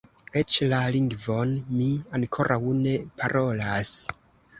[0.39, 1.51] Eĉ la lingvon
[1.81, 1.89] mi
[2.19, 3.93] ankoraŭ ne parolas.